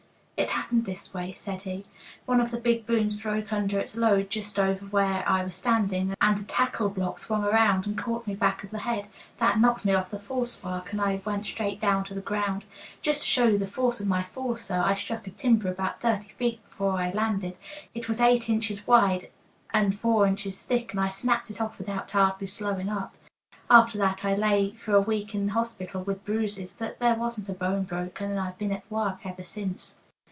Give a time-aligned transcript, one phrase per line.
[0.37, 1.85] "It happened this way," said he.
[2.25, 6.15] "One of the big booms broke under its load just over where I was standing,
[6.19, 9.05] and the tackle block swung around and caught me back of the head.
[9.37, 12.65] That knocked me off the false work, and I went straight down to the ground.
[13.03, 16.01] Just to show you the force of my fall, sir, I struck a timber about
[16.01, 17.55] thirty feet before I landed;
[17.93, 19.29] it was eight inches wide
[19.75, 23.13] and four inches thick, and I snapped it off without hardly slowing up.
[23.69, 27.49] After that I lay for a week in the hospital with bruises, but there wasn't
[27.49, 29.97] a bone broken, and I've been at work ever since."